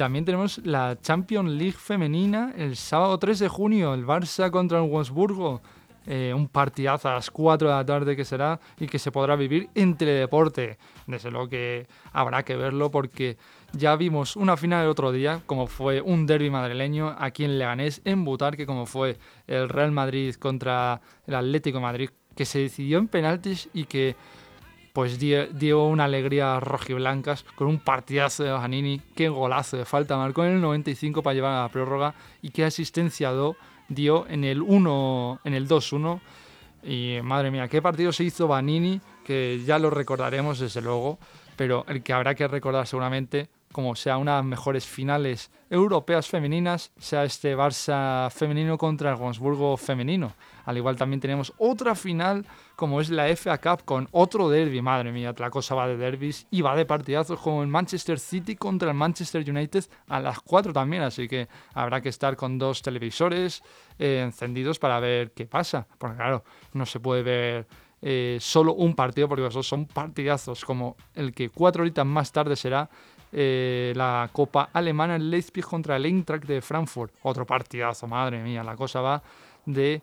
También 0.00 0.24
tenemos 0.24 0.56
la 0.64 0.96
Champions 0.98 1.50
League 1.50 1.76
femenina 1.76 2.54
el 2.56 2.76
sábado 2.76 3.18
3 3.18 3.38
de 3.38 3.48
junio, 3.48 3.92
el 3.92 4.06
Barça 4.06 4.50
contra 4.50 4.82
el 4.82 4.88
Wolfsburgo. 4.88 5.60
Eh, 6.06 6.32
un 6.34 6.48
partidazo 6.48 7.10
a 7.10 7.16
las 7.16 7.30
4 7.30 7.68
de 7.68 7.74
la 7.74 7.84
tarde 7.84 8.16
que 8.16 8.24
será 8.24 8.58
y 8.78 8.86
que 8.86 8.98
se 8.98 9.12
podrá 9.12 9.36
vivir 9.36 9.68
en 9.74 9.98
teledeporte. 9.98 10.78
Desde 11.06 11.30
luego 11.30 11.50
que 11.50 11.86
habrá 12.14 12.42
que 12.44 12.56
verlo 12.56 12.90
porque 12.90 13.36
ya 13.74 13.94
vimos 13.94 14.36
una 14.36 14.56
final 14.56 14.84
el 14.84 14.88
otro 14.88 15.12
día, 15.12 15.42
como 15.44 15.66
fue 15.66 16.00
un 16.00 16.24
derby 16.24 16.48
madrileño 16.48 17.14
aquí 17.18 17.44
en 17.44 17.58
Leganés, 17.58 18.00
en 18.06 18.24
Butar, 18.24 18.56
que 18.56 18.64
como 18.64 18.86
fue 18.86 19.18
el 19.46 19.68
Real 19.68 19.92
Madrid 19.92 20.34
contra 20.36 21.02
el 21.26 21.34
Atlético 21.34 21.76
de 21.76 21.82
Madrid, 21.82 22.10
que 22.34 22.46
se 22.46 22.60
decidió 22.60 22.96
en 22.96 23.06
penaltis 23.06 23.68
y 23.74 23.84
que 23.84 24.16
pues 24.92 25.18
dio, 25.18 25.84
una 25.86 26.04
alegría 26.04 26.56
a 26.56 26.60
rojiblancas 26.60 27.44
con 27.54 27.68
un 27.68 27.78
partidazo 27.78 28.44
de 28.44 28.50
Janini, 28.50 29.00
qué 29.14 29.28
golazo 29.28 29.76
de 29.76 29.84
falta. 29.84 30.16
Marcó 30.16 30.44
en 30.44 30.54
el 30.54 30.60
95 30.60 31.22
para 31.22 31.34
llevar 31.34 31.52
a 31.52 31.62
la 31.62 31.68
prórroga 31.68 32.14
y 32.42 32.50
qué 32.50 32.64
asistencia 32.64 33.32
dio 33.88 34.26
en 34.28 34.44
el 34.44 34.62
1 34.62 35.40
en 35.44 35.54
el 35.54 35.68
2-1 35.68 36.20
y 36.82 37.18
madre 37.22 37.50
mía, 37.50 37.68
qué 37.68 37.82
partido 37.82 38.12
se 38.12 38.24
hizo 38.24 38.48
Vanini, 38.48 39.00
que 39.24 39.62
ya 39.64 39.78
lo 39.78 39.90
recordaremos 39.90 40.58
desde 40.58 40.80
luego, 40.80 41.18
pero 41.56 41.84
el 41.88 42.02
que 42.02 42.12
habrá 42.12 42.34
que 42.34 42.48
recordar 42.48 42.86
seguramente 42.86 43.50
como 43.72 43.94
sea 43.94 44.16
una 44.16 44.32
de 44.32 44.38
las 44.38 44.46
mejores 44.46 44.84
finales 44.84 45.50
europeas 45.68 46.26
femeninas, 46.26 46.90
sea 46.98 47.22
este 47.24 47.56
Barça 47.56 48.28
femenino 48.30 48.76
contra 48.76 49.10
el 49.10 49.16
Wolfsburgo 49.16 49.76
femenino. 49.76 50.32
Al 50.64 50.76
igual 50.76 50.96
también 50.96 51.20
tenemos 51.20 51.52
otra 51.58 51.94
final 51.94 52.44
como 52.80 53.02
es 53.02 53.10
la 53.10 53.28
FA 53.36 53.58
Cup 53.58 53.84
con 53.84 54.08
otro 54.10 54.48
derby. 54.48 54.80
Madre 54.80 55.12
mía, 55.12 55.34
la 55.36 55.50
cosa 55.50 55.74
va 55.74 55.86
de 55.86 55.98
derbis 55.98 56.46
y 56.50 56.62
va 56.62 56.74
de 56.74 56.86
partidazos 56.86 57.38
como 57.38 57.62
el 57.62 57.68
Manchester 57.68 58.18
City 58.18 58.56
contra 58.56 58.88
el 58.90 58.96
Manchester 58.96 59.44
United 59.46 59.84
a 60.08 60.18
las 60.18 60.40
4 60.40 60.72
también. 60.72 61.02
Así 61.02 61.28
que 61.28 61.46
habrá 61.74 62.00
que 62.00 62.08
estar 62.08 62.36
con 62.36 62.56
dos 62.58 62.80
televisores 62.80 63.62
eh, 63.98 64.22
encendidos 64.24 64.78
para 64.78 64.98
ver 64.98 65.32
qué 65.32 65.44
pasa. 65.44 65.86
Porque 65.98 66.16
claro, 66.16 66.42
no 66.72 66.86
se 66.86 67.00
puede 67.00 67.22
ver 67.22 67.66
eh, 68.00 68.38
solo 68.40 68.72
un 68.72 68.94
partido 68.94 69.28
porque 69.28 69.46
esos 69.46 69.68
son 69.68 69.84
partidazos 69.84 70.64
como 70.64 70.96
el 71.14 71.34
que 71.34 71.50
cuatro 71.50 71.82
horitas 71.82 72.06
más 72.06 72.32
tarde 72.32 72.56
será 72.56 72.88
eh, 73.30 73.92
la 73.94 74.30
Copa 74.32 74.70
Alemana 74.72 75.16
en 75.16 75.28
Leipzig 75.28 75.66
contra 75.66 75.96
el 75.96 76.06
Eintracht 76.06 76.46
de 76.46 76.62
Frankfurt. 76.62 77.12
Otro 77.24 77.44
partidazo, 77.44 78.06
madre 78.06 78.42
mía, 78.42 78.64
la 78.64 78.74
cosa 78.74 79.02
va 79.02 79.22
de 79.66 80.00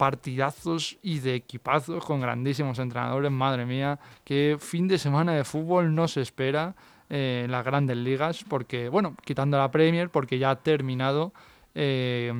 partidazos 0.00 0.96
y 1.02 1.18
de 1.18 1.34
equipazos 1.34 2.02
con 2.06 2.22
grandísimos 2.22 2.78
entrenadores. 2.78 3.30
Madre 3.30 3.66
mía, 3.66 3.98
qué 4.24 4.56
fin 4.58 4.88
de 4.88 4.96
semana 4.96 5.34
de 5.34 5.44
fútbol 5.44 5.94
no 5.94 6.08
se 6.08 6.22
espera 6.22 6.74
eh, 7.10 7.42
en 7.44 7.50
las 7.50 7.62
grandes 7.66 7.98
ligas, 7.98 8.42
porque, 8.48 8.88
bueno, 8.88 9.14
quitando 9.26 9.58
la 9.58 9.70
Premier, 9.70 10.08
porque 10.08 10.38
ya 10.38 10.52
ha 10.52 10.56
terminado. 10.56 11.34
Eh, 11.74 12.32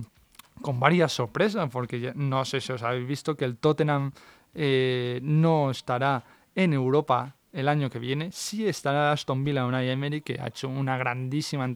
con 0.63 0.81
varias 0.81 1.13
sorpresas, 1.13 1.71
porque 1.71 2.13
no 2.15 2.45
sé 2.45 2.61
si 2.61 2.73
os 2.73 2.83
habéis 2.83 3.07
visto 3.07 3.35
que 3.35 3.47
el 3.47 3.57
Tottenham 3.57 4.13
eh, 4.55 5.21
no 5.23 5.71
estará 5.71 6.23
en 6.55 6.75
Europa 6.75 7.37
el 7.53 7.69
año 7.69 7.89
que 7.89 7.99
viene. 7.99 8.31
Sí 8.31 8.67
estará 8.67 9.13
Aston 9.13 9.43
Villa 9.43 9.65
Unai 9.65 9.89
Emery, 9.89 10.21
que 10.21 10.39
ha 10.39 10.49
hecho 10.49 10.69
una 10.69 10.99
grandísima 10.99 11.67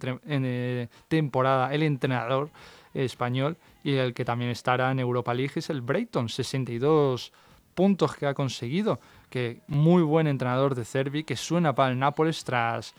temporada 1.09 1.73
el 1.73 1.83
entrenador 1.83 2.50
español, 2.95 3.57
y 3.83 3.95
el 3.95 4.15
que 4.15 4.25
también 4.25 4.51
estará 4.51 4.91
en 4.91 5.01
Europa 5.01 5.35
League 5.35 5.53
es 5.57 5.69
el 5.71 5.83
Brighton, 5.83 6.29
62 6.29 7.33
puntos 7.75 8.17
que 8.17 8.27
ha 8.27 8.35
conseguido, 8.35 9.01
que 9.29 9.61
muy 9.67 10.03
buen 10.03 10.27
entrenador 10.27 10.75
de 10.75 10.85
Cervi, 10.85 11.25
que 11.25 11.37
suena 11.37 11.75
para 11.75 11.91
el 11.91 11.99
Nápoles 11.99 12.45
tras 12.45 12.95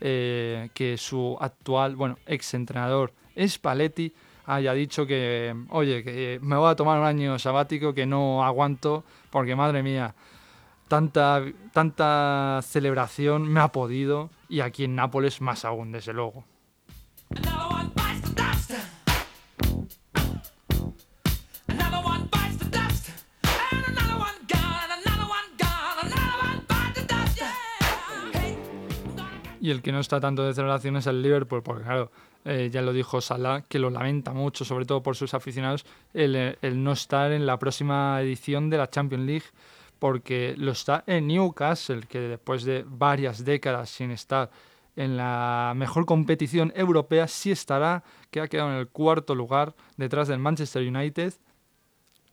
eh, 0.00 0.68
que 0.74 0.96
su 0.96 1.36
actual, 1.40 1.96
bueno, 1.96 2.18
ex 2.26 2.54
entrenador 2.54 3.12
Spalletti 3.46 4.12
haya 4.46 4.72
dicho 4.72 5.06
que, 5.06 5.54
oye, 5.70 6.02
que 6.02 6.38
me 6.42 6.56
voy 6.56 6.70
a 6.70 6.76
tomar 6.76 6.98
un 6.98 7.06
año 7.06 7.38
sabático 7.38 7.94
que 7.94 8.06
no 8.06 8.44
aguanto, 8.44 9.04
porque 9.30 9.54
madre 9.54 9.82
mía, 9.82 10.14
tanta, 10.88 11.44
tanta 11.72 12.60
celebración 12.62 13.46
me 13.46 13.60
ha 13.60 13.68
podido, 13.68 14.30
y 14.48 14.60
aquí 14.60 14.84
en 14.84 14.96
Nápoles 14.96 15.40
más 15.40 15.64
aún, 15.64 15.92
desde 15.92 16.12
luego. 16.12 16.44
Y 29.70 29.72
el 29.72 29.82
que 29.82 29.92
no 29.92 30.00
está 30.00 30.18
tanto 30.18 30.44
de 30.44 30.52
celebración 30.52 30.96
es 30.96 31.06
el 31.06 31.22
Liverpool, 31.22 31.62
porque 31.62 31.84
claro, 31.84 32.10
eh, 32.44 32.70
ya 32.72 32.82
lo 32.82 32.92
dijo 32.92 33.20
Salah, 33.20 33.62
que 33.68 33.78
lo 33.78 33.88
lamenta 33.88 34.32
mucho, 34.32 34.64
sobre 34.64 34.84
todo 34.84 35.00
por 35.00 35.14
sus 35.14 35.32
aficionados, 35.32 35.86
el, 36.12 36.56
no 36.82 36.90
estar 36.90 37.30
en 37.30 37.46
la 37.46 37.56
próxima 37.56 38.20
edición 38.20 38.68
de 38.68 38.78
la 38.78 38.90
Champions 38.90 39.26
League, 39.26 39.44
porque 40.00 40.56
lo 40.58 40.72
está 40.72 41.04
en 41.06 41.28
Newcastle, 41.28 42.00
que 42.08 42.18
después 42.18 42.64
de 42.64 42.84
varias 42.84 43.44
décadas 43.44 43.90
sin 43.90 44.10
estar 44.10 44.50
en 44.96 45.16
la 45.16 45.72
mejor 45.76 46.04
competición 46.04 46.72
europea, 46.74 47.28
sí 47.28 47.52
estará, 47.52 48.02
que 48.32 48.40
ha 48.40 48.48
quedado 48.48 48.72
en 48.72 48.78
el 48.78 48.88
cuarto 48.88 49.36
lugar 49.36 49.76
detrás 49.96 50.26
del 50.26 50.40
Manchester 50.40 50.82
United. 50.82 51.32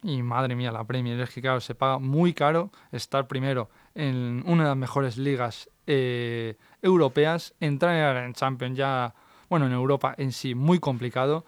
Y 0.03 0.21
madre 0.21 0.55
mía, 0.55 0.71
la 0.71 0.83
Premier 0.83 1.19
es 1.19 1.31
que 1.31 1.41
claro, 1.41 1.59
se 1.59 1.75
paga 1.75 1.97
muy 1.97 2.33
caro 2.33 2.71
estar 2.91 3.27
primero 3.27 3.69
en 3.95 4.43
una 4.45 4.63
de 4.63 4.69
las 4.69 4.77
mejores 4.77 5.17
ligas 5.17 5.69
eh, 5.87 6.55
europeas, 6.81 7.55
entrar 7.59 8.23
en 8.23 8.33
Champions 8.33 8.77
ya, 8.77 9.15
bueno, 9.49 9.65
en 9.65 9.71
Europa 9.71 10.13
en 10.17 10.31
sí 10.31 10.53
muy 10.53 10.79
complicado 10.79 11.45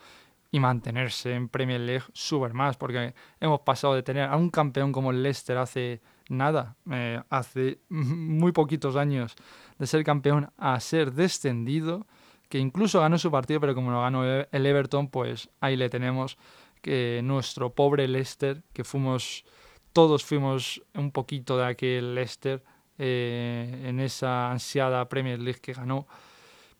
y 0.52 0.60
mantenerse 0.60 1.36
en 1.36 1.48
Premier 1.48 1.80
League 1.80 2.06
súper 2.14 2.54
más, 2.54 2.76
porque 2.76 3.14
hemos 3.40 3.62
pasado 3.62 3.94
de 3.94 4.04
tener 4.04 4.30
a 4.30 4.36
un 4.36 4.50
campeón 4.50 4.92
como 4.92 5.12
el 5.12 5.22
Leicester 5.22 5.58
hace 5.58 6.02
nada, 6.28 6.76
eh, 6.92 7.22
hace 7.30 7.80
muy 7.90 8.52
poquitos 8.52 8.96
años 8.96 9.36
de 9.78 9.88
ser 9.88 10.04
campeón 10.04 10.52
a 10.58 10.80
ser 10.80 11.14
descendido, 11.14 12.08
que 12.50 12.58
incluso 12.58 13.00
ganó 13.00 13.20
su 13.20 13.30
partido, 13.30 13.60
pero 13.60 13.76
como 13.76 13.92
lo 13.92 14.02
ganó 14.02 14.26
el 14.26 14.66
Everton, 14.66 15.10
pues 15.10 15.50
ahí 15.60 15.76
le 15.76 15.88
tenemos 15.90 16.38
que 16.82 17.22
nuestro 17.24 17.74
pobre 17.74 18.08
Leicester, 18.08 18.64
que 18.74 18.84
fuimos, 18.84 19.46
todos 19.94 20.24
fuimos 20.24 20.82
un 20.94 21.12
poquito 21.12 21.58
de 21.58 21.66
aquel 21.66 22.16
Leicester, 22.16 22.64
eh, 23.02 23.86
en 23.86 24.02
esa 24.02 24.52
ansiada 24.52 25.08
Premier 25.08 25.40
League 25.40 25.62
que 25.62 25.72
ganó. 25.72 26.06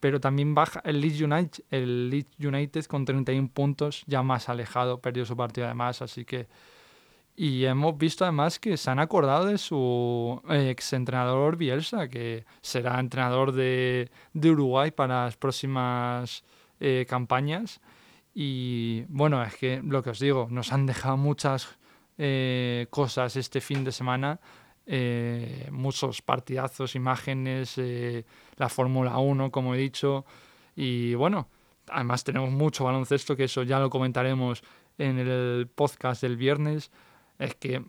Pero 0.02 0.20
también 0.20 0.54
baja 0.54 0.82
el 0.84 1.00
Leeds 1.00 1.22
United, 1.22 1.64
el 1.72 2.10
Leeds 2.10 2.40
United 2.40 2.86
con 2.86 3.06
31 3.06 3.50
puntos, 3.50 4.04
ya 4.06 4.22
más 4.22 4.50
alejado, 4.50 5.00
perdió 5.00 5.26
su 5.26 5.36
partido 5.36 5.66
además, 5.68 6.02
así 6.02 6.26
que... 6.26 6.48
Y 7.38 7.64
hemos 7.64 7.98
visto 7.98 8.26
además 8.26 8.60
que 8.60 8.76
se 8.76 8.90
han 8.90 9.00
acordado 9.00 9.46
de 9.46 9.58
su 9.58 10.42
ex 10.50 10.92
entrenador 10.92 11.56
Bielsa, 11.56 12.10
que 12.10 12.44
será 12.62 13.00
entrenador 13.00 13.54
de, 13.54 14.12
de 14.34 14.52
Uruguay 14.52 14.92
para 14.92 15.24
las 15.24 15.38
próximas 15.38 16.44
eh, 16.82 17.06
campañas. 17.08 17.80
Y 18.34 19.04
bueno, 19.10 19.44
es 19.44 19.56
que 19.56 19.82
lo 19.84 20.04
que 20.04 20.12
os 20.12 20.20
digo, 20.20 20.48
nos 20.50 20.72
han 20.72 20.86
dejado 20.86 21.18
muchas 21.18 21.78
eh, 22.18 22.88
cosas 22.90 23.36
este 23.36 23.62
fin 23.62 23.84
de 23.84 23.92
semana 23.92 24.40
eh, 24.92 25.68
muchos 25.72 26.24
partidazos, 26.24 26.96
imágenes, 26.96 27.78
eh, 27.78 28.26
la 28.58 28.70
Fórmula 28.70 29.20
1, 29.20 29.52
como 29.52 29.76
he 29.76 29.78
dicho, 29.78 30.26
y 30.76 31.14
bueno, 31.14 31.48
además 31.90 32.24
tenemos 32.24 32.50
mucho 32.50 32.86
baloncesto, 32.86 33.36
que 33.36 33.44
eso 33.44 33.62
ya 33.62 33.80
lo 33.80 33.92
comentaremos 33.92 34.64
en 34.98 35.20
el 35.20 35.68
podcast 35.68 36.24
del 36.24 36.38
viernes, 36.38 36.90
es 37.38 37.54
que, 37.54 37.84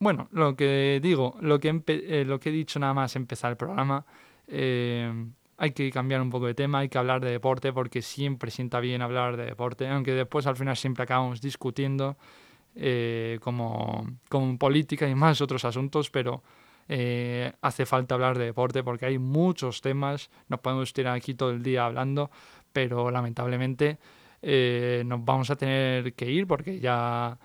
bueno, 0.00 0.26
lo 0.32 0.56
que 0.56 0.98
digo, 1.00 1.36
lo 1.40 1.60
que, 1.60 1.84
eh, 1.86 2.24
lo 2.26 2.40
que 2.40 2.48
he 2.48 2.52
dicho 2.52 2.80
nada 2.80 2.94
más 2.94 3.14
empezar 3.14 3.52
el 3.52 3.56
programa, 3.56 4.04
hay 5.56 5.72
que 5.72 5.90
cambiar 5.90 6.20
un 6.20 6.30
poco 6.30 6.46
de 6.46 6.54
tema, 6.54 6.80
hay 6.80 6.88
que 6.88 6.98
hablar 6.98 7.20
de 7.20 7.30
deporte, 7.30 7.72
porque 7.72 8.02
siempre 8.02 8.50
sienta 8.50 8.80
bien 8.80 9.02
hablar 9.02 9.36
de 9.36 9.46
deporte, 9.46 9.88
aunque 9.88 10.12
después 10.12 10.46
al 10.46 10.56
final 10.56 10.76
siempre 10.76 11.04
acabamos 11.04 11.40
discutiendo 11.40 12.16
eh, 12.74 13.38
como, 13.40 14.06
como 14.28 14.58
política 14.58 15.08
y 15.08 15.14
más 15.14 15.40
otros 15.40 15.64
asuntos, 15.64 16.10
pero 16.10 16.42
eh, 16.88 17.52
hace 17.62 17.86
falta 17.86 18.14
hablar 18.14 18.36
de 18.36 18.46
deporte 18.46 18.82
porque 18.82 19.06
hay 19.06 19.18
muchos 19.18 19.80
temas, 19.80 20.30
nos 20.48 20.60
podemos 20.60 20.92
tirar 20.92 21.16
aquí 21.16 21.34
todo 21.34 21.50
el 21.50 21.62
día 21.62 21.86
hablando, 21.86 22.30
pero 22.72 23.10
lamentablemente 23.10 23.98
eh, 24.42 25.02
nos 25.06 25.24
vamos 25.24 25.50
a 25.50 25.56
tener 25.56 26.14
que 26.14 26.30
ir 26.30 26.46
porque 26.46 26.80
ya, 26.80 27.38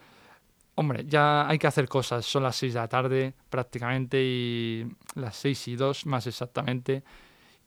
hombre, 0.76 1.06
ya 1.06 1.48
hay 1.48 1.60
que 1.60 1.68
hacer 1.68 1.88
cosas, 1.88 2.26
son 2.26 2.44
las 2.44 2.56
6 2.56 2.74
de 2.74 2.80
la 2.80 2.88
tarde 2.88 3.34
prácticamente 3.50 4.22
y 4.22 4.86
las 5.16 5.36
6 5.38 5.68
y 5.70 5.76
2 5.76 6.06
más 6.08 6.26
exactamente 6.28 7.04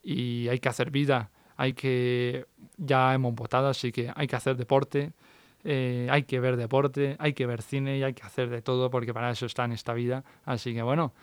y 0.03 0.47
hay 0.49 0.59
que 0.59 0.69
hacer 0.69 0.91
vida, 0.91 1.31
hay 1.55 1.73
que, 1.73 2.45
ya 2.77 3.13
hemos 3.13 3.33
votado, 3.33 3.69
así 3.69 3.91
que 3.91 4.11
hay 4.15 4.27
que 4.27 4.35
hacer 4.35 4.57
deporte 4.57 5.13
eh, 5.63 6.07
hay 6.11 6.23
que 6.23 6.39
ver 6.39 6.57
deporte, 6.57 7.15
hay 7.19 7.33
que 7.33 7.45
ver 7.45 7.61
cine 7.61 7.97
y 7.97 8.03
hay 8.03 8.13
que 8.13 8.23
hacer 8.23 8.49
de 8.49 8.61
todo 8.61 8.89
porque 8.89 9.13
para 9.13 9.31
eso 9.31 9.45
está 9.45 9.65
en 9.65 9.71
esta 9.71 9.93
vida. 9.93 10.23
Así 10.45 10.73
que 10.73 10.81
bueno, 10.81 11.13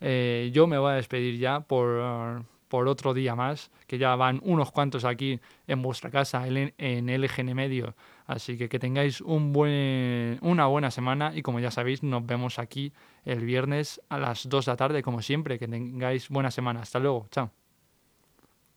eh, 0.00 0.50
yo 0.52 0.66
me 0.66 0.78
voy 0.78 0.92
a 0.92 0.94
despedir 0.94 1.38
ya 1.38 1.60
por, 1.60 2.44
por, 2.68 2.88
otro 2.88 3.12
día 3.12 3.34
más, 3.34 3.70
que 3.86 3.98
ya 3.98 4.16
van 4.16 4.40
unos 4.42 4.72
cuantos 4.72 5.04
aquí 5.04 5.40
en 5.66 5.82
vuestra 5.82 6.10
casa 6.10 6.46
en, 6.46 6.72
en 6.78 7.20
LGN 7.20 7.54
Medio. 7.54 7.94
Así 8.26 8.56
que 8.56 8.68
que 8.68 8.78
tengáis 8.78 9.20
un 9.20 9.52
buen, 9.52 10.38
una 10.40 10.66
buena 10.66 10.90
semana 10.90 11.32
y 11.34 11.42
como 11.42 11.60
ya 11.60 11.70
sabéis, 11.70 12.02
nos 12.02 12.24
vemos 12.24 12.58
aquí 12.58 12.92
el 13.24 13.44
viernes 13.44 14.00
a 14.08 14.18
las 14.18 14.48
2 14.48 14.64
de 14.64 14.72
la 14.72 14.76
tarde, 14.76 15.02
como 15.02 15.20
siempre. 15.20 15.58
Que 15.58 15.68
tengáis 15.68 16.28
buena 16.28 16.50
semana. 16.50 16.80
Hasta 16.80 16.98
luego. 17.00 17.26
Chao. 17.30 17.59